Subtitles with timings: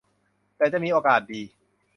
[0.57, 1.41] แต่จะมีโอกาสดี